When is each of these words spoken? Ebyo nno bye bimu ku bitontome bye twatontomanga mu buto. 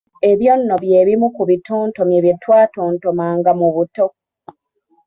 Ebyo 0.31 0.53
nno 0.57 0.75
bye 0.83 0.99
bimu 1.07 1.27
ku 1.35 1.43
bitontome 1.49 2.17
bye 2.23 2.33
twatontomanga 2.41 3.51
mu 3.59 3.67
buto. 3.75 4.05